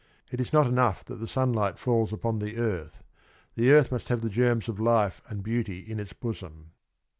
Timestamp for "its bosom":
5.99-6.71